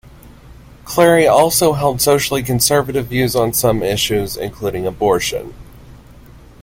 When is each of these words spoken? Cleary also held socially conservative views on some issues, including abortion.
Cleary 0.83 1.27
also 1.27 1.73
held 1.73 2.01
socially 2.01 2.41
conservative 2.41 3.05
views 3.05 3.35
on 3.35 3.53
some 3.53 3.83
issues, 3.83 4.35
including 4.35 4.87
abortion. 4.87 5.53